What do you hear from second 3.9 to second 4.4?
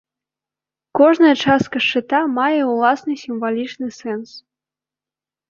сэнс.